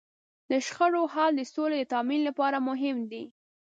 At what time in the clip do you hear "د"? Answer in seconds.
0.49-0.51, 1.37-1.41, 1.81-1.85